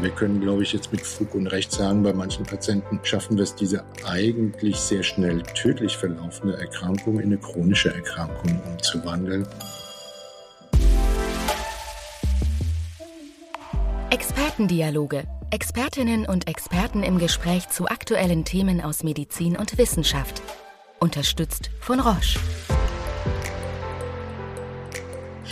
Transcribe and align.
Wir 0.00 0.10
können, 0.10 0.40
glaube 0.40 0.62
ich, 0.62 0.72
jetzt 0.72 0.92
mit 0.92 1.00
Fug 1.00 1.34
und 1.34 1.46
Recht 1.46 1.72
sagen, 1.72 2.02
bei 2.02 2.12
manchen 2.12 2.44
Patienten 2.44 3.00
schaffen 3.02 3.36
wir 3.36 3.44
es, 3.44 3.54
diese 3.54 3.82
eigentlich 4.04 4.76
sehr 4.76 5.02
schnell 5.02 5.42
tödlich 5.54 5.96
verlaufende 5.96 6.56
Erkrankung 6.58 7.18
in 7.18 7.26
eine 7.26 7.38
chronische 7.38 7.94
Erkrankung 7.94 8.60
umzuwandeln. 8.66 9.46
Expertendialoge. 14.10 15.24
Expertinnen 15.50 16.26
und 16.26 16.48
Experten 16.48 17.02
im 17.02 17.18
Gespräch 17.18 17.68
zu 17.68 17.86
aktuellen 17.86 18.44
Themen 18.44 18.80
aus 18.80 19.02
Medizin 19.02 19.56
und 19.56 19.78
Wissenschaft. 19.78 20.42
Unterstützt 20.98 21.70
von 21.80 22.00
Roche. 22.00 22.38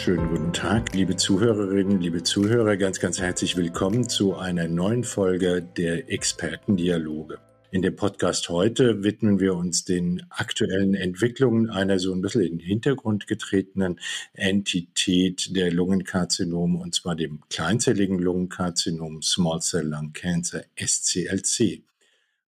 Schönen 0.04 0.28
guten 0.28 0.52
Tag, 0.52 0.94
liebe 0.94 1.16
Zuhörerinnen, 1.16 1.98
liebe 1.98 2.22
Zuhörer, 2.22 2.76
ganz, 2.76 3.00
ganz 3.00 3.22
herzlich 3.22 3.56
willkommen 3.56 4.06
zu 4.06 4.36
einer 4.36 4.68
neuen 4.68 5.02
Folge 5.02 5.62
der 5.62 6.12
Expertendialoge. 6.12 7.38
In 7.70 7.80
dem 7.80 7.96
Podcast 7.96 8.50
heute 8.50 9.02
widmen 9.02 9.40
wir 9.40 9.54
uns 9.54 9.86
den 9.86 10.26
aktuellen 10.28 10.92
Entwicklungen 10.92 11.70
einer 11.70 11.98
so 11.98 12.12
ein 12.12 12.20
bisschen 12.20 12.42
in 12.42 12.58
den 12.58 12.66
Hintergrund 12.66 13.26
getretenen 13.26 13.98
Entität 14.34 15.56
der 15.56 15.72
Lungenkarzinome, 15.72 16.80
und 16.80 16.94
zwar 16.94 17.16
dem 17.16 17.40
kleinzelligen 17.48 18.18
Lungenkarzinom 18.18 19.22
Small 19.22 19.62
Cell 19.62 19.88
Lung 19.88 20.12
Cancer, 20.12 20.64
SCLC. 20.76 21.82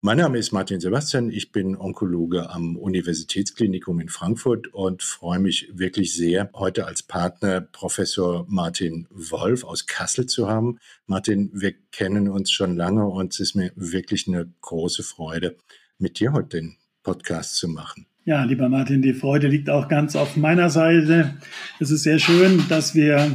Mein 0.05 0.17
Name 0.17 0.37
ist 0.37 0.51
Martin 0.51 0.79
Sebastian, 0.79 1.31
ich 1.31 1.51
bin 1.51 1.75
Onkologe 1.75 2.51
am 2.51 2.77
Universitätsklinikum 2.77 3.99
in 3.99 4.09
Frankfurt 4.09 4.71
und 4.71 5.01
freue 5.01 5.39
mich 5.39 5.67
wirklich 5.73 6.13
sehr, 6.13 6.51
heute 6.53 6.85
als 6.85 7.01
Partner 7.01 7.59
Professor 7.59 8.45
Martin 8.47 9.07
Wolf 9.09 9.63
aus 9.63 9.87
Kassel 9.87 10.27
zu 10.27 10.47
haben. 10.47 10.77
Martin, 11.07 11.49
wir 11.55 11.73
kennen 11.91 12.29
uns 12.29 12.51
schon 12.51 12.75
lange 12.75 13.07
und 13.07 13.33
es 13.33 13.39
ist 13.39 13.55
mir 13.55 13.71
wirklich 13.75 14.27
eine 14.27 14.47
große 14.61 15.01
Freude, 15.01 15.55
mit 15.97 16.19
dir 16.19 16.33
heute 16.33 16.59
den 16.59 16.75
Podcast 17.01 17.55
zu 17.55 17.67
machen. 17.67 18.05
Ja, 18.25 18.43
lieber 18.43 18.69
Martin, 18.69 19.01
die 19.01 19.15
Freude 19.15 19.47
liegt 19.47 19.71
auch 19.71 19.87
ganz 19.87 20.15
auf 20.15 20.37
meiner 20.37 20.69
Seite. 20.69 21.33
Es 21.79 21.89
ist 21.89 22.03
sehr 22.03 22.19
schön, 22.19 22.63
dass 22.69 22.93
wir 22.93 23.31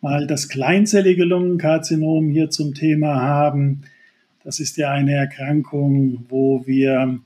mal 0.00 0.26
das 0.26 0.48
kleinzellige 0.48 1.24
Lungenkarzinom 1.24 2.30
hier 2.30 2.48
zum 2.48 2.72
Thema 2.72 3.20
haben. 3.20 3.82
Das 4.46 4.60
ist 4.60 4.76
ja 4.76 4.92
eine 4.92 5.12
Erkrankung, 5.12 6.24
wo 6.28 6.64
wir 6.68 7.18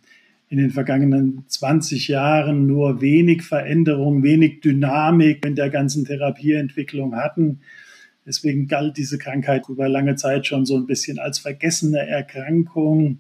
in 0.49 0.57
den 0.57 0.71
vergangenen 0.71 1.45
20 1.49 2.09
Jahren 2.09 2.67
nur 2.67 3.03
wenig 3.03 3.43
Veränderung, 3.43 4.23
wenig 4.23 4.63
Dynamik 4.63 5.45
in 5.45 5.55
der 5.55 5.69
ganzen 5.69 6.07
Therapieentwicklung 6.07 7.15
hatten. 7.15 7.61
Deswegen 8.25 8.69
galt 8.69 8.97
diese 8.97 9.19
Krankheit 9.19 9.69
über 9.69 9.87
lange 9.87 10.17
Zeit 10.17 10.47
schon 10.47 10.65
so 10.65 10.79
ein 10.79 10.87
bisschen 10.87 11.19
als 11.19 11.39
vergessene 11.39 11.99
Erkrankung. 11.99 13.19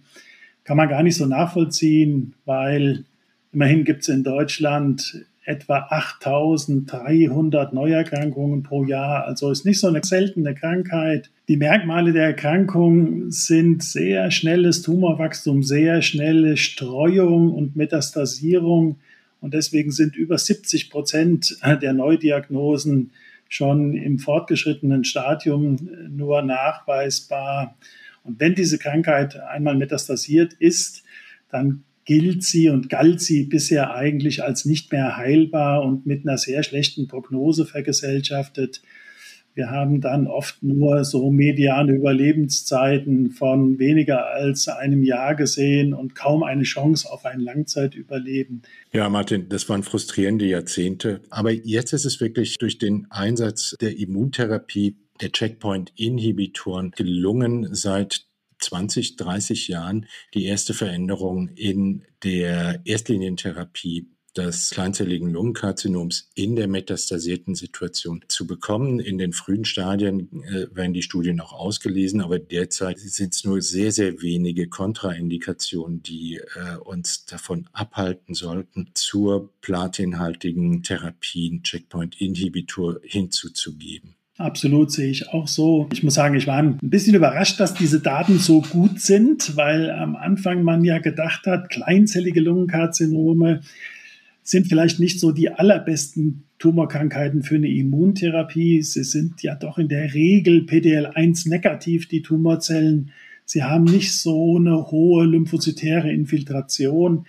Kann 0.64 0.78
man 0.78 0.88
gar 0.88 1.02
nicht 1.02 1.16
so 1.16 1.26
nachvollziehen, 1.26 2.32
weil 2.46 3.04
immerhin 3.52 3.84
gibt 3.84 4.00
es 4.00 4.08
in 4.08 4.24
Deutschland 4.24 5.26
etwa 5.50 5.88
8300 5.90 7.72
Neuerkrankungen 7.72 8.62
pro 8.62 8.84
Jahr. 8.84 9.24
Also 9.26 9.50
ist 9.50 9.66
nicht 9.66 9.80
so 9.80 9.88
eine 9.88 10.02
seltene 10.04 10.54
Krankheit. 10.54 11.30
Die 11.48 11.56
Merkmale 11.56 12.12
der 12.12 12.26
Erkrankung 12.26 13.30
sind 13.32 13.82
sehr 13.82 14.30
schnelles 14.30 14.82
Tumorwachstum, 14.82 15.64
sehr 15.64 16.00
schnelle 16.02 16.56
Streuung 16.56 17.52
und 17.52 17.74
Metastasierung. 17.74 19.00
Und 19.40 19.54
deswegen 19.54 19.90
sind 19.90 20.16
über 20.16 20.38
70 20.38 20.90
Prozent 20.90 21.58
der 21.82 21.92
Neudiagnosen 21.92 23.10
schon 23.48 23.94
im 23.94 24.20
fortgeschrittenen 24.20 25.04
Stadium 25.04 25.88
nur 26.08 26.42
nachweisbar. 26.42 27.74
Und 28.22 28.38
wenn 28.38 28.54
diese 28.54 28.78
Krankheit 28.78 29.40
einmal 29.40 29.74
metastasiert 29.74 30.52
ist, 30.52 31.02
dann 31.50 31.82
gilt 32.10 32.42
sie 32.42 32.70
und 32.70 32.88
galt 32.88 33.20
sie 33.20 33.44
bisher 33.44 33.94
eigentlich 33.94 34.42
als 34.42 34.64
nicht 34.64 34.90
mehr 34.90 35.16
heilbar 35.16 35.84
und 35.84 36.06
mit 36.06 36.26
einer 36.26 36.38
sehr 36.38 36.64
schlechten 36.64 37.06
Prognose 37.06 37.66
vergesellschaftet. 37.66 38.82
Wir 39.54 39.70
haben 39.70 40.00
dann 40.00 40.26
oft 40.26 40.60
nur 40.60 41.04
so 41.04 41.30
mediane 41.30 41.92
Überlebenszeiten 41.92 43.30
von 43.30 43.78
weniger 43.78 44.26
als 44.26 44.66
einem 44.66 45.04
Jahr 45.04 45.36
gesehen 45.36 45.94
und 45.94 46.16
kaum 46.16 46.42
eine 46.42 46.64
Chance 46.64 47.08
auf 47.08 47.24
ein 47.24 47.38
Langzeitüberleben. 47.38 48.62
Ja, 48.92 49.08
Martin, 49.08 49.48
das 49.48 49.68
waren 49.68 49.84
frustrierende 49.84 50.46
Jahrzehnte. 50.46 51.20
Aber 51.30 51.52
jetzt 51.52 51.92
ist 51.92 52.06
es 52.06 52.20
wirklich 52.20 52.58
durch 52.58 52.78
den 52.78 53.06
Einsatz 53.10 53.76
der 53.80 53.96
Immuntherapie 53.96 54.96
der 55.20 55.30
Checkpoint-Inhibitoren 55.30 56.90
gelungen, 56.90 57.68
seit 57.72 58.24
20, 58.60 59.16
30 59.16 59.68
Jahren 59.68 60.06
die 60.34 60.44
erste 60.44 60.74
Veränderung 60.74 61.48
in 61.48 62.04
der 62.22 62.80
Erstlinientherapie 62.84 64.06
des 64.36 64.70
kleinzelligen 64.70 65.28
Lungenkarzinoms 65.30 66.30
in 66.34 66.56
der 66.56 66.68
metastasierten 66.68 67.54
Situation 67.54 68.24
zu 68.28 68.46
bekommen. 68.46 69.00
In 69.00 69.18
den 69.18 69.32
frühen 69.32 69.64
Stadien 69.64 70.42
äh, 70.44 70.74
werden 70.74 70.92
die 70.92 71.02
Studien 71.02 71.40
auch 71.40 71.52
ausgelesen, 71.52 72.20
aber 72.20 72.38
derzeit 72.38 72.98
sind 72.98 73.34
es 73.34 73.44
nur 73.44 73.60
sehr, 73.60 73.92
sehr 73.92 74.22
wenige 74.22 74.68
Kontraindikationen, 74.68 76.02
die 76.02 76.36
äh, 76.36 76.76
uns 76.76 77.24
davon 77.24 77.68
abhalten 77.72 78.34
sollten, 78.34 78.90
zur 78.94 79.52
platinhaltigen 79.60 80.82
Therapie 80.82 81.60
Checkpoint-Inhibitor 81.62 83.00
hinzuzugeben. 83.02 84.19
Absolut, 84.40 84.90
sehe 84.90 85.10
ich 85.10 85.28
auch 85.28 85.46
so. 85.46 85.86
Ich 85.92 86.02
muss 86.02 86.14
sagen, 86.14 86.34
ich 86.34 86.46
war 86.46 86.56
ein 86.56 86.78
bisschen 86.80 87.14
überrascht, 87.14 87.60
dass 87.60 87.74
diese 87.74 88.00
Daten 88.00 88.38
so 88.38 88.62
gut 88.62 88.98
sind, 88.98 89.54
weil 89.54 89.90
am 89.90 90.16
Anfang 90.16 90.62
man 90.62 90.82
ja 90.82 90.98
gedacht 90.98 91.44
hat, 91.44 91.68
kleinzellige 91.68 92.40
Lungenkarzinome 92.40 93.60
sind 94.42 94.66
vielleicht 94.66 94.98
nicht 94.98 95.20
so 95.20 95.32
die 95.32 95.50
allerbesten 95.50 96.44
Tumorkrankheiten 96.58 97.42
für 97.42 97.56
eine 97.56 97.68
Immuntherapie. 97.68 98.80
Sie 98.80 99.04
sind 99.04 99.42
ja 99.42 99.54
doch 99.56 99.76
in 99.76 99.88
der 99.88 100.14
Regel 100.14 100.62
PDL1 100.62 101.46
negativ, 101.50 102.08
die 102.08 102.22
Tumorzellen. 102.22 103.10
Sie 103.44 103.62
haben 103.62 103.84
nicht 103.84 104.14
so 104.14 104.56
eine 104.56 104.90
hohe 104.90 105.26
lymphozytäre 105.26 106.10
Infiltration. 106.10 107.26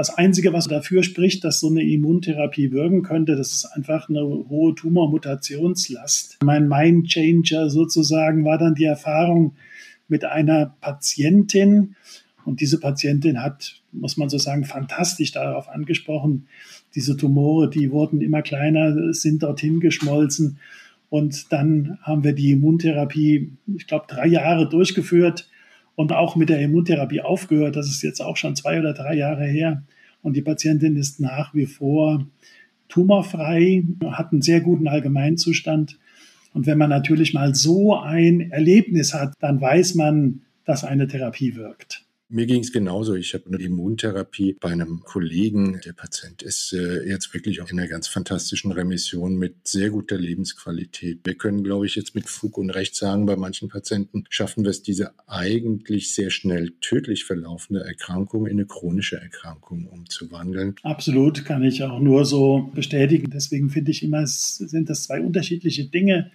Das 0.00 0.16
Einzige, 0.16 0.54
was 0.54 0.66
dafür 0.66 1.02
spricht, 1.02 1.44
dass 1.44 1.60
so 1.60 1.68
eine 1.68 1.82
Immuntherapie 1.82 2.72
wirken 2.72 3.02
könnte, 3.02 3.36
das 3.36 3.52
ist 3.52 3.66
einfach 3.66 4.08
eine 4.08 4.22
hohe 4.22 4.74
Tumormutationslast. 4.74 6.38
Mein 6.42 6.68
Mindchanger 6.68 7.68
sozusagen 7.68 8.46
war 8.46 8.56
dann 8.56 8.74
die 8.74 8.84
Erfahrung 8.84 9.56
mit 10.08 10.24
einer 10.24 10.74
Patientin. 10.80 11.96
Und 12.46 12.62
diese 12.62 12.80
Patientin 12.80 13.42
hat, 13.42 13.82
muss 13.92 14.16
man 14.16 14.30
so 14.30 14.38
sagen, 14.38 14.64
fantastisch 14.64 15.32
darauf 15.32 15.68
angesprochen. 15.68 16.46
Diese 16.94 17.18
Tumore, 17.18 17.68
die 17.68 17.90
wurden 17.90 18.22
immer 18.22 18.40
kleiner, 18.40 19.12
sind 19.12 19.42
dorthin 19.42 19.80
geschmolzen. 19.80 20.60
Und 21.10 21.52
dann 21.52 21.98
haben 22.00 22.24
wir 22.24 22.32
die 22.32 22.52
Immuntherapie, 22.52 23.52
ich 23.76 23.86
glaube, 23.86 24.06
drei 24.08 24.28
Jahre 24.28 24.66
durchgeführt 24.66 25.46
und 25.94 26.12
auch 26.12 26.36
mit 26.36 26.48
der 26.48 26.60
Immuntherapie 26.60 27.20
aufgehört. 27.20 27.76
Das 27.76 27.88
ist 27.88 28.02
jetzt 28.02 28.20
auch 28.20 28.36
schon 28.36 28.56
zwei 28.56 28.78
oder 28.78 28.94
drei 28.94 29.14
Jahre 29.14 29.46
her. 29.46 29.82
Und 30.22 30.36
die 30.36 30.42
Patientin 30.42 30.96
ist 30.96 31.20
nach 31.20 31.54
wie 31.54 31.66
vor 31.66 32.26
tumorfrei, 32.88 33.84
hat 34.10 34.32
einen 34.32 34.42
sehr 34.42 34.60
guten 34.60 34.88
Allgemeinzustand. 34.88 35.98
Und 36.52 36.66
wenn 36.66 36.78
man 36.78 36.90
natürlich 36.90 37.32
mal 37.32 37.54
so 37.54 37.96
ein 37.96 38.50
Erlebnis 38.50 39.14
hat, 39.14 39.34
dann 39.40 39.60
weiß 39.60 39.94
man, 39.94 40.42
dass 40.64 40.84
eine 40.84 41.06
Therapie 41.06 41.54
wirkt. 41.54 42.04
Mir 42.32 42.46
ging 42.46 42.62
es 42.62 42.72
genauso. 42.72 43.16
Ich 43.16 43.34
habe 43.34 43.46
eine 43.46 43.56
Immuntherapie 43.56 44.56
bei 44.60 44.70
einem 44.70 45.00
Kollegen. 45.00 45.80
Der 45.84 45.94
Patient 45.94 46.42
ist 46.42 46.72
äh, 46.72 47.08
jetzt 47.08 47.34
wirklich 47.34 47.60
auch 47.60 47.68
in 47.70 47.80
einer 47.80 47.88
ganz 47.88 48.06
fantastischen 48.06 48.70
Remission 48.70 49.34
mit 49.34 49.66
sehr 49.66 49.90
guter 49.90 50.16
Lebensqualität. 50.16 51.18
Wir 51.24 51.34
können, 51.34 51.64
glaube 51.64 51.86
ich, 51.86 51.96
jetzt 51.96 52.14
mit 52.14 52.28
Fug 52.28 52.56
und 52.56 52.70
Recht 52.70 52.94
sagen, 52.94 53.26
bei 53.26 53.34
manchen 53.34 53.68
Patienten 53.68 54.26
schaffen 54.28 54.62
wir 54.62 54.70
es, 54.70 54.84
diese 54.84 55.10
eigentlich 55.26 56.14
sehr 56.14 56.30
schnell 56.30 56.70
tödlich 56.80 57.24
verlaufende 57.24 57.82
Erkrankung 57.82 58.46
in 58.46 58.52
eine 58.52 58.66
chronische 58.66 59.20
Erkrankung 59.20 59.86
umzuwandeln. 59.86 60.76
Absolut, 60.84 61.44
kann 61.44 61.64
ich 61.64 61.82
auch 61.82 61.98
nur 61.98 62.24
so 62.24 62.70
bestätigen. 62.72 63.28
Deswegen 63.34 63.70
finde 63.70 63.90
ich 63.90 64.04
immer, 64.04 64.22
es 64.22 64.56
sind 64.58 64.88
das 64.88 65.02
zwei 65.02 65.20
unterschiedliche 65.20 65.86
Dinge. 65.86 66.30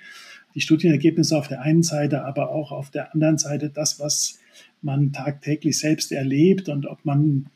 Die 0.56 0.62
Studienergebnisse 0.62 1.38
auf 1.38 1.48
der 1.48 1.62
einen 1.62 1.84
Seite, 1.84 2.26
aber 2.26 2.50
auch 2.50 2.74
auf 2.74 2.92
der 2.92 3.14
anderen 3.14 3.38
Seite 3.38 3.70
das, 3.70 3.98
was 3.98 4.40
man 4.86 5.12
tagtäglich 5.12 5.78
selbst 5.78 6.12
erlebt 6.12 6.70
und 6.70 6.86
ob 6.86 7.04
man 7.04 7.48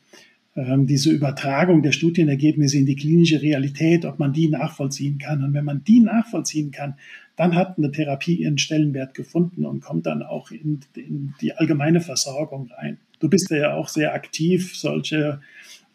ähm, 0.55 0.87
diese 0.87 1.11
Übertragung 1.11 1.81
der 1.83 1.91
Studienergebnisse 1.91 2.77
in 2.77 2.85
die 2.85 2.95
klinische 2.95 3.41
Realität, 3.41 4.03
ob 4.05 4.19
man 4.19 4.33
die 4.33 4.49
nachvollziehen 4.49 5.17
kann. 5.17 5.43
Und 5.43 5.53
wenn 5.53 5.65
man 5.65 5.83
die 5.83 6.01
nachvollziehen 6.01 6.71
kann, 6.71 6.95
dann 7.35 7.55
hat 7.55 7.77
eine 7.77 7.91
Therapie 7.91 8.35
ihren 8.35 8.57
Stellenwert 8.57 9.13
gefunden 9.13 9.65
und 9.65 9.81
kommt 9.81 10.05
dann 10.05 10.23
auch 10.23 10.51
in, 10.51 10.81
in 10.95 11.33
die 11.39 11.53
allgemeine 11.53 12.01
Versorgung 12.01 12.69
rein. 12.77 12.97
Du 13.19 13.29
bist 13.29 13.49
ja 13.51 13.75
auch 13.75 13.87
sehr 13.87 14.13
aktiv, 14.13 14.75
solche 14.75 15.39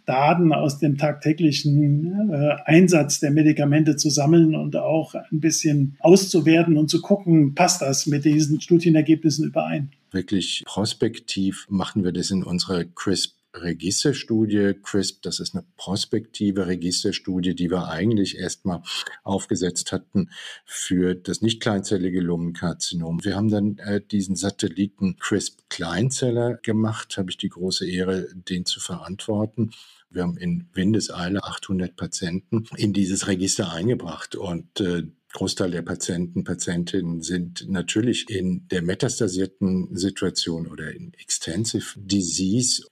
Daten 0.06 0.52
aus 0.52 0.78
dem 0.78 0.98
tagtäglichen 0.98 2.30
äh, 2.30 2.56
Einsatz 2.64 3.20
der 3.20 3.30
Medikamente 3.30 3.96
zu 3.96 4.10
sammeln 4.10 4.54
und 4.54 4.76
auch 4.76 5.14
ein 5.14 5.40
bisschen 5.40 5.96
auszuwerten 6.00 6.76
und 6.76 6.90
zu 6.90 7.00
gucken, 7.00 7.54
passt 7.54 7.82
das 7.82 8.06
mit 8.06 8.24
diesen 8.24 8.60
Studienergebnissen 8.60 9.46
überein. 9.46 9.90
Wirklich 10.10 10.62
prospektiv 10.66 11.66
machen 11.68 12.04
wir 12.04 12.12
das 12.12 12.30
in 12.30 12.44
unserer 12.44 12.84
CRISP 12.84 13.34
Registerstudie 13.54 14.74
CRISP, 14.82 15.22
das 15.22 15.40
ist 15.40 15.54
eine 15.54 15.64
prospektive 15.76 16.66
Registerstudie, 16.66 17.54
die 17.54 17.70
wir 17.70 17.88
eigentlich 17.88 18.38
erstmal 18.38 18.82
aufgesetzt 19.22 19.92
hatten 19.92 20.30
für 20.64 21.14
das 21.14 21.40
nicht 21.40 21.60
kleinzellige 21.60 22.20
Lungenkarzinom. 22.20 23.24
Wir 23.24 23.36
haben 23.36 23.50
dann 23.50 23.78
äh, 23.78 24.00
diesen 24.00 24.36
Satelliten 24.36 25.16
CRISP 25.18 25.60
Kleinzeller 25.68 26.54
gemacht, 26.54 27.16
habe 27.16 27.30
ich 27.30 27.36
die 27.36 27.48
große 27.48 27.88
Ehre, 27.88 28.28
den 28.34 28.66
zu 28.66 28.80
verantworten. 28.80 29.70
Wir 30.10 30.22
haben 30.22 30.36
in 30.36 30.68
Windeseile 30.72 31.42
800 31.42 31.96
Patienten 31.96 32.66
in 32.76 32.92
dieses 32.92 33.26
Register 33.26 33.72
eingebracht 33.72 34.36
und 34.36 34.80
äh, 34.80 35.04
Großteil 35.32 35.72
der 35.72 35.82
Patienten, 35.82 36.44
Patientinnen 36.44 37.20
sind 37.20 37.68
natürlich 37.68 38.30
in 38.30 38.68
der 38.68 38.82
metastasierten 38.82 39.96
Situation 39.96 40.68
oder 40.68 40.92
in 40.94 41.12
Extensive 41.14 41.98
Disease 41.98 42.84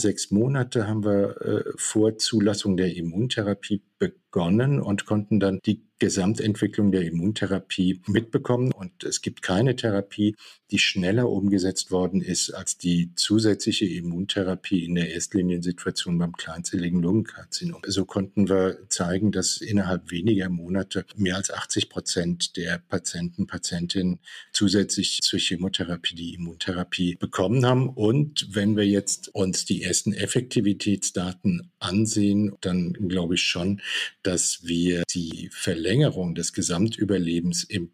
Sechs 0.00 0.30
Monate 0.30 0.88
haben 0.88 1.04
wir 1.04 1.40
äh, 1.40 1.72
vor 1.76 2.18
Zulassung 2.18 2.76
der 2.76 2.96
Immuntherapie 2.96 3.82
begonnen 3.98 4.80
und 4.80 5.06
konnten 5.06 5.40
dann 5.40 5.60
die 5.64 5.84
Gesamtentwicklung 6.00 6.90
der 6.90 7.02
Immuntherapie 7.02 8.02
mitbekommen. 8.08 8.72
Und 8.72 9.04
es 9.04 9.22
gibt 9.22 9.42
keine 9.42 9.76
Therapie, 9.76 10.34
die 10.70 10.78
schneller 10.78 11.30
umgesetzt 11.30 11.92
worden 11.92 12.20
ist 12.20 12.50
als 12.50 12.76
die 12.76 13.14
zusätzliche 13.14 13.86
Immuntherapie 13.86 14.84
in 14.84 14.96
der 14.96 15.12
Erstliniensituation 15.12 16.18
beim 16.18 16.32
kleinzelligen 16.32 17.00
Lungenkarzinom. 17.00 17.82
So 17.86 18.04
konnten 18.04 18.48
wir 18.48 18.80
zeigen, 18.88 19.30
dass 19.30 19.58
innerhalb 19.60 20.10
weniger 20.10 20.48
Monate 20.48 21.06
mehr 21.16 21.36
als 21.36 21.52
80 21.52 21.88
Prozent 21.88 22.56
der 22.56 22.78
Patienten, 22.88 23.46
Patientinnen 23.46 24.18
zusätzlich 24.52 25.20
zur 25.22 25.38
Chemotherapie 25.38 26.16
die 26.16 26.34
Immuntherapie 26.34 27.14
bekommen 27.14 27.64
haben. 27.64 27.88
Und 27.88 28.48
wenn 28.50 28.76
wir 28.76 28.86
jetzt 28.86 29.28
uns 29.32 29.64
die 29.64 29.84
ersten 29.84 30.12
Effektivitätsdaten 30.12 31.70
ansehen, 31.78 32.56
dann 32.60 32.94
glaube 32.94 33.36
ich 33.36 33.42
schon, 33.42 33.80
dass 34.22 34.60
wir 34.62 35.02
die 35.12 35.48
Verlängerung 35.52 36.34
des 36.34 36.52
Gesamtüberlebens 36.52 37.64
im 37.64 37.90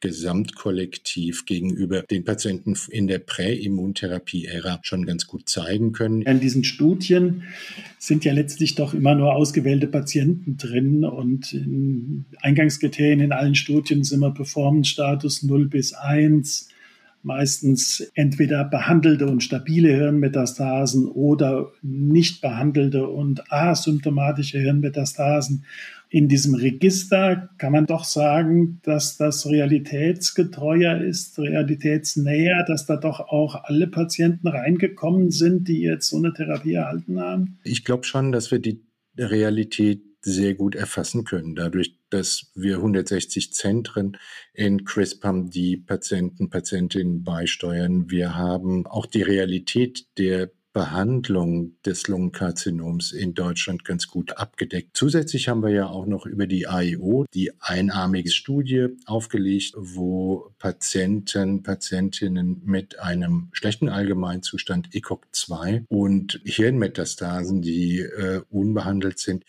Gesamtkollektiv 0.00 1.44
gegenüber 1.44 2.02
den 2.10 2.24
Patienten 2.24 2.74
in 2.88 3.06
der 3.06 3.18
Präimmuntherapie-Ära 3.18 4.80
schon 4.82 5.04
ganz 5.04 5.26
gut 5.26 5.48
zeigen 5.48 5.92
können. 5.92 6.22
In 6.22 6.40
diesen 6.40 6.64
Studien 6.64 7.44
sind 7.98 8.24
ja 8.24 8.32
letztlich 8.32 8.74
doch 8.74 8.94
immer 8.94 9.14
nur 9.14 9.34
ausgewählte 9.34 9.86
Patienten 9.86 10.56
drin 10.56 11.04
und 11.04 11.52
in 11.52 12.24
Eingangskriterien 12.40 13.20
in 13.20 13.32
allen 13.32 13.54
Studien 13.54 14.02
sind 14.02 14.16
immer 14.18 14.32
Performance-Status 14.32 15.42
0 15.42 15.68
bis 15.68 15.92
1 15.92 16.69
meistens 17.22 18.10
entweder 18.14 18.64
behandelte 18.64 19.26
und 19.26 19.42
stabile 19.42 19.94
Hirnmetastasen 19.94 21.08
oder 21.08 21.70
nicht 21.82 22.40
behandelte 22.40 23.06
und 23.06 23.52
asymptomatische 23.52 24.58
Hirnmetastasen. 24.58 25.64
In 26.12 26.26
diesem 26.26 26.54
Register 26.56 27.50
kann 27.58 27.72
man 27.72 27.86
doch 27.86 28.02
sagen, 28.02 28.80
dass 28.82 29.16
das 29.16 29.46
realitätsgetreuer 29.46 31.00
ist, 31.00 31.38
realitätsnäher, 31.38 32.64
dass 32.64 32.86
da 32.86 32.96
doch 32.96 33.20
auch 33.20 33.62
alle 33.64 33.86
Patienten 33.86 34.48
reingekommen 34.48 35.30
sind, 35.30 35.68
die 35.68 35.82
jetzt 35.82 36.08
so 36.08 36.16
eine 36.16 36.32
Therapie 36.32 36.74
erhalten 36.74 37.20
haben? 37.20 37.58
Ich 37.62 37.84
glaube 37.84 38.04
schon, 38.04 38.32
dass 38.32 38.50
wir 38.50 38.58
die 38.58 38.80
Realität 39.16 40.02
sehr 40.22 40.54
gut 40.54 40.74
erfassen 40.74 41.24
können, 41.24 41.54
dadurch, 41.54 41.96
dass 42.10 42.50
wir 42.54 42.76
160 42.76 43.52
Zentren 43.52 44.16
in 44.52 44.84
CRISP 44.84 45.24
haben, 45.24 45.50
die 45.50 45.76
Patienten, 45.76 46.50
Patientinnen 46.50 47.24
beisteuern. 47.24 48.10
Wir 48.10 48.34
haben 48.34 48.86
auch 48.86 49.06
die 49.06 49.22
Realität 49.22 50.06
der 50.18 50.50
Behandlung 50.72 51.76
des 51.84 52.06
Lungenkarzinoms 52.06 53.10
in 53.10 53.34
Deutschland 53.34 53.84
ganz 53.84 54.06
gut 54.06 54.38
abgedeckt. 54.38 54.90
Zusätzlich 54.96 55.48
haben 55.48 55.62
wir 55.62 55.70
ja 55.70 55.86
auch 55.88 56.06
noch 56.06 56.26
über 56.26 56.46
die 56.46 56.68
AIO 56.68 57.24
die 57.34 57.50
einarmige 57.60 58.30
Studie 58.30 58.88
aufgelegt, 59.06 59.74
wo 59.76 60.52
Patienten, 60.58 61.64
Patientinnen 61.64 62.62
mit 62.64 63.00
einem 63.00 63.48
schlechten 63.52 63.88
Allgemeinzustand 63.88 64.94
ECOG-2 64.94 65.86
und 65.88 66.40
Hirnmetastasen, 66.44 67.62
die 67.62 68.00
äh, 68.00 68.42
unbehandelt 68.48 69.18
sind, 69.18 69.44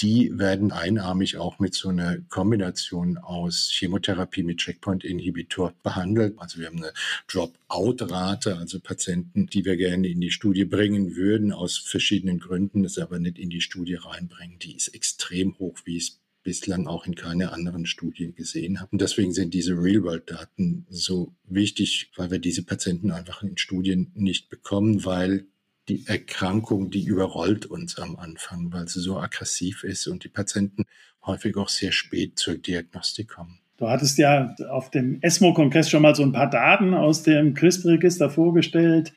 die 0.00 0.30
werden 0.38 0.72
einarmig 0.72 1.36
auch 1.36 1.58
mit 1.58 1.74
so 1.74 1.90
einer 1.90 2.18
Kombination 2.28 3.18
aus 3.18 3.70
Chemotherapie 3.70 4.42
mit 4.42 4.58
Checkpoint-Inhibitor 4.58 5.74
behandelt. 5.82 6.34
Also 6.38 6.58
wir 6.58 6.68
haben 6.68 6.78
eine 6.78 6.92
Drop-out-Rate, 7.28 8.56
also 8.56 8.80
Patienten, 8.80 9.46
die 9.46 9.64
wir 9.64 9.76
gerne 9.76 10.08
in 10.08 10.20
die 10.20 10.30
Studie 10.30 10.64
bringen 10.64 11.16
würden, 11.16 11.52
aus 11.52 11.76
verschiedenen 11.76 12.38
Gründen, 12.38 12.82
das 12.82 12.98
aber 12.98 13.18
nicht 13.18 13.38
in 13.38 13.50
die 13.50 13.60
Studie 13.60 13.96
reinbringen. 13.96 14.58
Die 14.58 14.74
ist 14.74 14.88
extrem 14.88 15.58
hoch, 15.58 15.76
wie 15.84 15.98
es 15.98 16.18
bislang 16.42 16.86
auch 16.86 17.06
in 17.06 17.14
keiner 17.14 17.52
anderen 17.52 17.84
Studie 17.84 18.32
gesehen 18.32 18.80
haben. 18.80 18.88
Und 18.92 19.02
deswegen 19.02 19.32
sind 19.32 19.52
diese 19.52 19.74
Real-World-Daten 19.74 20.86
so 20.88 21.34
wichtig, 21.44 22.10
weil 22.16 22.30
wir 22.30 22.38
diese 22.38 22.62
Patienten 22.62 23.10
einfach 23.10 23.42
in 23.42 23.58
Studien 23.58 24.10
nicht 24.14 24.48
bekommen, 24.48 25.04
weil 25.04 25.44
die 25.90 26.06
Erkrankung, 26.06 26.90
die 26.90 27.04
überrollt 27.04 27.66
uns 27.66 27.98
am 27.98 28.16
Anfang, 28.16 28.72
weil 28.72 28.86
sie 28.86 29.00
so 29.00 29.18
aggressiv 29.18 29.82
ist 29.82 30.06
und 30.06 30.22
die 30.22 30.28
Patienten 30.28 30.84
häufig 31.26 31.56
auch 31.56 31.68
sehr 31.68 31.90
spät 31.90 32.38
zur 32.38 32.56
Diagnostik 32.56 33.28
kommen. 33.28 33.58
Du 33.76 33.88
hattest 33.88 34.18
ja 34.18 34.54
auf 34.70 34.90
dem 34.90 35.18
ESMO-Kongress 35.20 35.90
schon 35.90 36.02
mal 36.02 36.14
so 36.14 36.22
ein 36.22 36.32
paar 36.32 36.48
Daten 36.48 36.94
aus 36.94 37.24
dem 37.24 37.54
CRISP-Register 37.54 38.30
vorgestellt. 38.30 39.12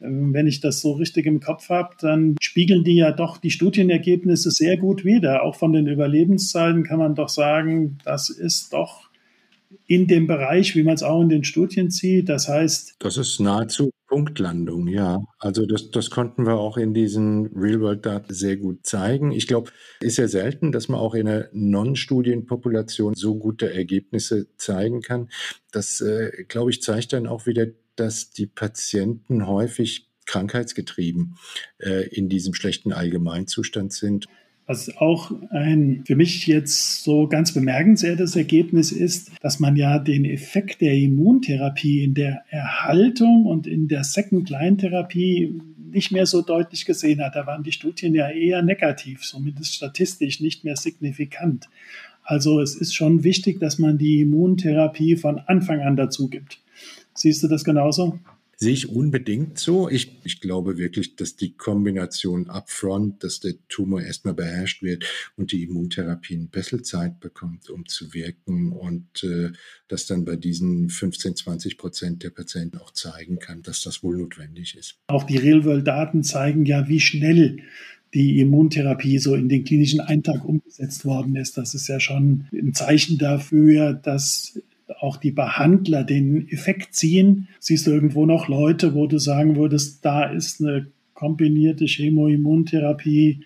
Ähm, 0.00 0.32
wenn 0.32 0.48
ich 0.48 0.60
das 0.60 0.80
so 0.80 0.92
richtig 0.92 1.26
im 1.26 1.40
Kopf 1.40 1.68
habe, 1.68 1.94
dann 2.00 2.34
spiegeln 2.40 2.82
die 2.82 2.96
ja 2.96 3.12
doch 3.12 3.38
die 3.38 3.50
Studienergebnisse 3.50 4.50
sehr 4.50 4.76
gut 4.76 5.04
wider. 5.04 5.42
Auch 5.44 5.54
von 5.54 5.72
den 5.72 5.86
Überlebenszeiten 5.86 6.82
kann 6.82 6.98
man 6.98 7.14
doch 7.14 7.28
sagen, 7.28 7.98
das 8.04 8.30
ist 8.30 8.72
doch 8.72 9.07
in 9.86 10.06
dem 10.06 10.26
Bereich, 10.26 10.74
wie 10.76 10.82
man 10.82 10.94
es 10.94 11.02
auch 11.02 11.20
in 11.20 11.28
den 11.28 11.44
Studien 11.44 11.90
sieht. 11.90 12.28
Das 12.28 12.48
heißt. 12.48 12.96
Das 12.98 13.16
ist 13.16 13.40
nahezu 13.40 13.90
Punktlandung, 14.06 14.88
ja. 14.88 15.18
Also 15.38 15.66
das, 15.66 15.90
das 15.90 16.10
konnten 16.10 16.46
wir 16.46 16.54
auch 16.54 16.78
in 16.78 16.94
diesen 16.94 17.46
Real-World-Daten 17.54 18.32
sehr 18.32 18.56
gut 18.56 18.86
zeigen. 18.86 19.32
Ich 19.32 19.46
glaube, 19.46 19.70
ist 20.00 20.16
ja 20.16 20.28
selten, 20.28 20.72
dass 20.72 20.88
man 20.88 20.98
auch 20.98 21.14
in 21.14 21.28
einer 21.28 21.48
Non-Studienpopulation 21.52 23.14
so 23.14 23.36
gute 23.36 23.72
Ergebnisse 23.72 24.48
zeigen 24.56 25.02
kann. 25.02 25.28
Das, 25.72 26.00
äh, 26.00 26.44
glaube 26.48 26.70
ich, 26.70 26.82
zeigt 26.82 27.12
dann 27.12 27.26
auch 27.26 27.46
wieder, 27.46 27.66
dass 27.96 28.30
die 28.30 28.46
Patienten 28.46 29.46
häufig 29.46 30.08
krankheitsgetrieben 30.24 31.36
äh, 31.78 32.08
in 32.08 32.28
diesem 32.28 32.54
schlechten 32.54 32.92
Allgemeinzustand 32.92 33.92
sind. 33.92 34.26
Was 34.68 34.94
auch 34.98 35.32
ein 35.48 36.04
für 36.06 36.14
mich 36.14 36.46
jetzt 36.46 37.02
so 37.02 37.26
ganz 37.26 37.52
bemerkenswertes 37.52 38.36
Ergebnis 38.36 38.92
ist, 38.92 39.30
dass 39.40 39.60
man 39.60 39.76
ja 39.76 39.98
den 39.98 40.26
Effekt 40.26 40.82
der 40.82 40.92
Immuntherapie 40.92 42.04
in 42.04 42.12
der 42.12 42.44
Erhaltung 42.50 43.46
und 43.46 43.66
in 43.66 43.88
der 43.88 44.04
Second-Line-Therapie 44.04 45.58
nicht 45.90 46.12
mehr 46.12 46.26
so 46.26 46.42
deutlich 46.42 46.84
gesehen 46.84 47.24
hat. 47.24 47.34
Da 47.34 47.46
waren 47.46 47.62
die 47.62 47.72
Studien 47.72 48.14
ja 48.14 48.28
eher 48.28 48.60
negativ, 48.60 49.22
zumindest 49.22 49.74
statistisch 49.74 50.40
nicht 50.40 50.64
mehr 50.64 50.76
signifikant. 50.76 51.70
Also 52.22 52.60
es 52.60 52.74
ist 52.74 52.94
schon 52.94 53.24
wichtig, 53.24 53.60
dass 53.60 53.78
man 53.78 53.96
die 53.96 54.20
Immuntherapie 54.20 55.16
von 55.16 55.38
Anfang 55.38 55.80
an 55.80 55.96
dazu 55.96 56.28
gibt. 56.28 56.60
Siehst 57.14 57.42
du 57.42 57.48
das 57.48 57.64
genauso? 57.64 58.18
Sehe 58.60 58.72
ich 58.72 58.88
unbedingt 58.88 59.56
so. 59.56 59.88
Ich, 59.88 60.16
ich 60.24 60.40
glaube 60.40 60.78
wirklich, 60.78 61.14
dass 61.14 61.36
die 61.36 61.52
Kombination 61.52 62.50
upfront, 62.50 63.22
dass 63.22 63.38
der 63.38 63.54
Tumor 63.68 64.02
erstmal 64.02 64.34
beherrscht 64.34 64.82
wird 64.82 65.04
und 65.36 65.52
die 65.52 65.62
Immuntherapie 65.62 66.34
ein 66.34 66.48
bisschen 66.48 66.82
Zeit 66.82 67.20
bekommt, 67.20 67.70
um 67.70 67.86
zu 67.86 68.12
wirken 68.14 68.72
und 68.72 69.22
äh, 69.22 69.52
das 69.86 70.06
dann 70.06 70.24
bei 70.24 70.34
diesen 70.34 70.90
15, 70.90 71.36
20 71.36 71.78
Prozent 71.78 72.24
der 72.24 72.30
Patienten 72.30 72.78
auch 72.78 72.90
zeigen 72.90 73.38
kann, 73.38 73.62
dass 73.62 73.80
das 73.82 74.02
wohl 74.02 74.18
notwendig 74.18 74.76
ist. 74.76 74.98
Auch 75.06 75.22
die 75.22 75.36
Real-World-Daten 75.36 76.24
zeigen 76.24 76.66
ja, 76.66 76.88
wie 76.88 76.98
schnell 76.98 77.62
die 78.12 78.40
Immuntherapie 78.40 79.18
so 79.18 79.36
in 79.36 79.48
den 79.48 79.62
klinischen 79.62 80.00
Eintag 80.00 80.44
umgesetzt 80.44 81.04
worden 81.04 81.36
ist. 81.36 81.56
Das 81.58 81.74
ist 81.74 81.86
ja 81.86 82.00
schon 82.00 82.48
ein 82.52 82.74
Zeichen 82.74 83.18
dafür, 83.18 83.92
dass 83.92 84.60
auch 85.00 85.16
die 85.16 85.30
Behandler 85.30 86.04
den 86.04 86.48
Effekt 86.48 86.94
ziehen. 86.94 87.48
Siehst 87.60 87.86
du 87.86 87.90
irgendwo 87.90 88.26
noch 88.26 88.48
Leute, 88.48 88.94
wo 88.94 89.06
du 89.06 89.18
sagen 89.18 89.56
würdest, 89.56 90.04
da 90.04 90.24
ist 90.24 90.60
eine 90.60 90.86
kombinierte 91.14 91.86
Chemoimmuntherapie 91.86 93.44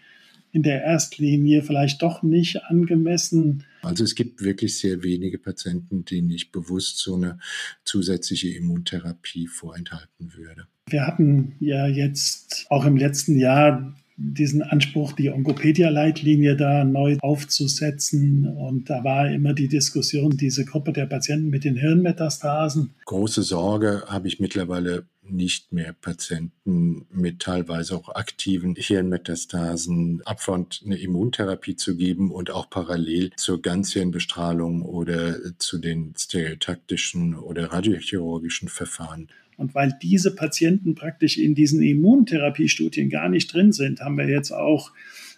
in 0.52 0.62
der 0.62 0.82
Erstlinie 0.84 1.62
vielleicht 1.62 2.02
doch 2.02 2.22
nicht 2.22 2.64
angemessen? 2.64 3.64
Also 3.80 4.04
es 4.04 4.14
gibt 4.14 4.42
wirklich 4.42 4.78
sehr 4.78 5.02
wenige 5.02 5.38
Patienten, 5.38 6.04
denen 6.04 6.30
ich 6.30 6.52
bewusst 6.52 6.98
so 6.98 7.16
eine 7.16 7.38
zusätzliche 7.84 8.50
Immuntherapie 8.50 9.46
vorenthalten 9.46 10.34
würde. 10.34 10.66
Wir 10.86 11.06
hatten 11.06 11.56
ja 11.58 11.86
jetzt 11.86 12.66
auch 12.68 12.84
im 12.84 12.96
letzten 12.96 13.38
Jahr 13.38 13.94
diesen 14.16 14.62
Anspruch, 14.62 15.12
die 15.12 15.30
Onkopedia-Leitlinie 15.30 16.56
da 16.56 16.84
neu 16.84 17.16
aufzusetzen. 17.20 18.46
Und 18.46 18.90
da 18.90 19.04
war 19.04 19.30
immer 19.30 19.54
die 19.54 19.68
Diskussion, 19.68 20.36
diese 20.36 20.64
Gruppe 20.64 20.92
der 20.92 21.06
Patienten 21.06 21.50
mit 21.50 21.64
den 21.64 21.76
Hirnmetastasen. 21.76 22.90
Große 23.06 23.42
Sorge 23.42 24.04
habe 24.06 24.28
ich 24.28 24.40
mittlerweile 24.40 25.06
nicht 25.24 25.72
mehr 25.72 25.92
Patienten 25.92 27.06
mit 27.10 27.40
teilweise 27.40 27.96
auch 27.96 28.14
aktiven 28.14 28.74
Hirnmetastasen 28.76 30.22
upfront 30.24 30.82
eine 30.84 30.96
Immuntherapie 30.96 31.76
zu 31.76 31.96
geben 31.96 32.30
und 32.30 32.50
auch 32.50 32.68
parallel 32.68 33.30
zur 33.36 33.62
Ganzhirnbestrahlung 33.62 34.82
oder 34.82 35.36
zu 35.58 35.78
den 35.78 36.14
stereotaktischen 36.16 37.36
oder 37.36 37.72
radiochirurgischen 37.72 38.68
Verfahren. 38.68 39.28
Und 39.62 39.76
weil 39.76 39.96
diese 40.02 40.34
Patienten 40.34 40.96
praktisch 40.96 41.38
in 41.38 41.54
diesen 41.54 41.80
Immuntherapiestudien 41.82 43.08
gar 43.10 43.28
nicht 43.28 43.54
drin 43.54 43.70
sind, 43.70 44.00
haben 44.00 44.18
wir 44.18 44.28
jetzt 44.28 44.50
auch 44.50 44.90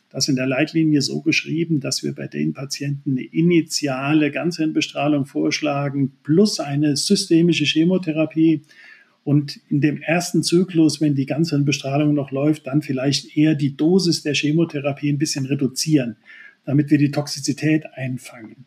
das 0.08 0.28
in 0.28 0.36
der 0.36 0.46
Leitlinie 0.46 1.02
so 1.02 1.20
geschrieben, 1.20 1.78
dass 1.78 2.02
wir 2.02 2.14
bei 2.14 2.26
den 2.26 2.54
Patienten 2.54 3.10
eine 3.10 3.24
initiale 3.24 4.30
Ganzhirnbestrahlung 4.30 5.26
vorschlagen 5.26 6.12
plus 6.22 6.58
eine 6.58 6.96
systemische 6.96 7.66
Chemotherapie. 7.66 8.62
Und 9.24 9.60
in 9.68 9.82
dem 9.82 10.00
ersten 10.00 10.42
Zyklus, 10.42 11.02
wenn 11.02 11.14
die 11.14 11.26
Ganzhirnbestrahlung 11.26 12.14
noch 12.14 12.30
läuft, 12.30 12.66
dann 12.66 12.80
vielleicht 12.80 13.36
eher 13.36 13.54
die 13.54 13.76
Dosis 13.76 14.22
der 14.22 14.32
Chemotherapie 14.32 15.10
ein 15.10 15.18
bisschen 15.18 15.44
reduzieren, 15.44 16.16
damit 16.64 16.90
wir 16.90 16.96
die 16.96 17.10
Toxizität 17.10 17.84
einfangen. 17.92 18.64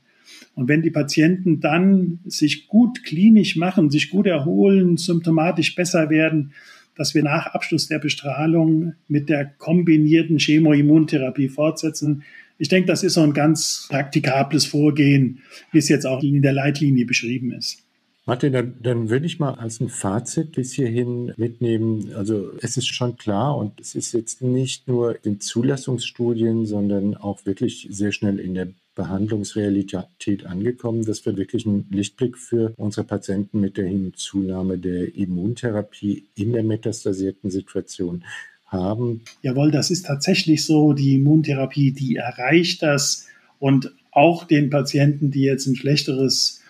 Und 0.57 0.67
wenn 0.67 0.81
die 0.81 0.89
Patienten 0.89 1.59
dann 1.59 2.17
sich 2.25 2.67
gut 2.67 3.03
klinisch 3.03 3.57
machen, 3.57 3.91
sich 3.91 4.09
gut 4.09 4.25
erholen, 4.25 4.97
symptomatisch 4.97 5.75
besser 5.75 6.09
werden, 6.09 6.51
dass 6.95 7.13
wir 7.13 7.21
nach 7.21 7.45
Abschluss 7.53 7.87
der 7.87 7.99
Bestrahlung 7.99 8.93
mit 9.07 9.29
der 9.29 9.45
kombinierten 9.45 10.39
Chemoimmuntherapie 10.39 11.49
fortsetzen. 11.49 12.23
Ich 12.57 12.69
denke, 12.69 12.87
das 12.87 13.03
ist 13.03 13.13
so 13.13 13.21
ein 13.21 13.33
ganz 13.33 13.85
praktikables 13.91 14.65
Vorgehen, 14.65 15.43
wie 15.71 15.77
es 15.77 15.89
jetzt 15.89 16.07
auch 16.07 16.23
in 16.23 16.41
der 16.41 16.53
Leitlinie 16.53 17.05
beschrieben 17.05 17.51
ist. 17.51 17.83
Martin, 18.25 18.51
dann, 18.51 18.73
dann 18.81 19.09
würde 19.11 19.27
ich 19.27 19.37
mal 19.37 19.53
als 19.53 19.79
ein 19.79 19.89
Fazit 19.89 20.53
bis 20.53 20.73
hierhin 20.73 21.33
mitnehmen. 21.37 22.13
Also 22.15 22.49
es 22.63 22.77
ist 22.77 22.87
schon 22.87 23.15
klar 23.15 23.55
und 23.55 23.79
es 23.79 23.93
ist 23.93 24.11
jetzt 24.11 24.41
nicht 24.41 24.87
nur 24.87 25.23
in 25.23 25.39
Zulassungsstudien, 25.39 26.65
sondern 26.65 27.15
auch 27.15 27.45
wirklich 27.45 27.87
sehr 27.91 28.11
schnell 28.11 28.39
in 28.39 28.55
der 28.55 28.69
Behandlungsrealität 28.97 30.45
angekommen, 30.45 31.05
dass 31.05 31.23
wir 31.25 31.37
wirklich 31.37 31.67
einen 31.67 31.85
Lichtblick 31.91 32.35
für 32.35 32.73
unsere 32.77 33.05
Patienten 33.05 33.61
mit 33.61 33.77
der 33.77 33.85
Hinzunahme 33.85 34.79
der 34.79 35.15
Immuntherapie 35.15 36.25
in 36.35 36.51
der 36.51 36.63
metastasierten 36.63 37.51
Situation 37.51 38.25
haben. 38.65 39.21
Jawohl, 39.43 39.69
das 39.69 39.91
ist 39.91 40.07
tatsächlich 40.07 40.65
so. 40.65 40.93
Die 40.93 41.13
Immuntherapie, 41.13 41.91
die 41.91 42.15
erreicht 42.15 42.81
das 42.81 43.27
und 43.59 43.93
auch 44.11 44.45
den 44.45 44.71
Patienten, 44.71 45.29
die 45.29 45.43
jetzt 45.43 45.67
ein 45.67 45.75
schlechteres 45.75 46.61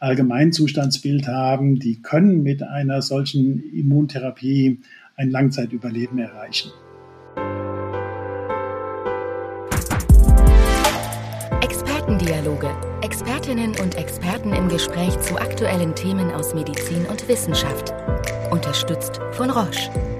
Allgemeinzustandsbild 0.00 1.28
haben, 1.28 1.78
die 1.78 2.02
können 2.02 2.42
mit 2.42 2.64
einer 2.64 3.00
solchen 3.00 3.62
Immuntherapie 3.72 4.80
ein 5.14 5.30
Langzeitüberleben 5.30 6.18
erreichen. 6.18 6.72
Expertendialoge. 12.20 12.70
Expertinnen 13.00 13.80
und 13.80 13.94
Experten 13.94 14.52
im 14.52 14.68
Gespräch 14.68 15.18
zu 15.20 15.40
aktuellen 15.40 15.94
Themen 15.94 16.30
aus 16.32 16.52
Medizin 16.54 17.06
und 17.06 17.26
Wissenschaft. 17.28 17.94
Unterstützt 18.50 19.20
von 19.32 19.48
Roche. 19.48 20.19